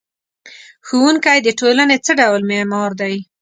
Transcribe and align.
ښوونکی 0.87 1.37
د 1.43 1.49
ټولنې 1.59 1.97
څه 2.05 2.11
ډول 2.19 2.41
معمار 2.51 2.91
دی؟ 3.01 3.15